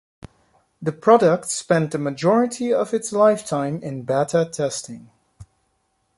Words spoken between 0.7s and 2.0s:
The product spent the